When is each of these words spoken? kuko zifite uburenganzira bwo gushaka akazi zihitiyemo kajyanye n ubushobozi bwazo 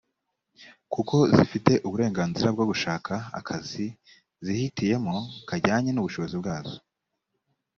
kuko 0.93 1.15
zifite 1.35 1.71
uburenganzira 1.87 2.47
bwo 2.55 2.65
gushaka 2.71 3.13
akazi 3.39 3.85
zihitiyemo 4.45 5.15
kajyanye 5.49 5.91
n 5.93 5.97
ubushobozi 6.01 6.35
bwazo 6.41 6.77